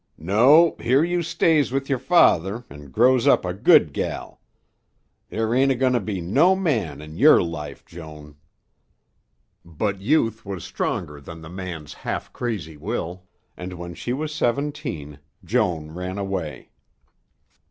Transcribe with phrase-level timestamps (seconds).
[0.17, 4.41] "No, here you stays with yer father an' grows up a good gel.
[5.29, 8.35] There ain't a goin' to be no man in yer life, Joan."
[9.63, 15.19] But youth was stronger than the man's half crazy will, and when she was seventeen,
[15.45, 16.71] Joan ran away.